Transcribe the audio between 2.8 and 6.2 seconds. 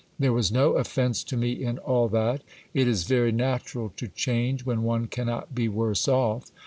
is very natural to change when one cannot be worse